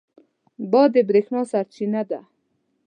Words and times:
باد 0.71 0.89
د 0.93 0.95
برېښنا 1.09 1.41
سرچینه 1.51 2.01
ده. 2.09 2.19